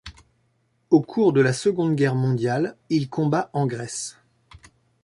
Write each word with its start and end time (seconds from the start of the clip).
Au 0.89 0.99
cours 1.01 1.31
de 1.31 1.41
la 1.41 1.53
Seconde 1.53 1.93
Guerre 1.95 2.15
mondiale, 2.15 2.75
il 2.89 3.07
combat 3.07 3.51
en 3.53 3.67
Grèce. 3.67 4.17